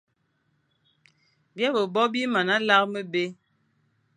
[1.55, 3.25] Bîe-be-bo bi mana lar mebé;